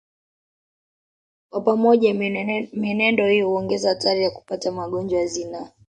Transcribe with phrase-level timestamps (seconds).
[1.49, 2.13] Kwa pamoja
[2.73, 5.71] mienendo hii huongeza hatari ya kupata magonjwa ya zinaa